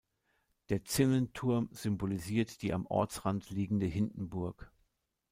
Der 0.69 0.83
Zinnenturm 0.83 1.69
symbolisiert 1.73 2.63
die 2.63 2.73
am 2.73 2.87
Ortsrand 2.87 3.51
liegende 3.51 3.85
"Hindenburg". 3.85 4.71